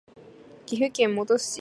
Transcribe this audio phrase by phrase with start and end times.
[0.65, 1.49] 岐阜県本巣市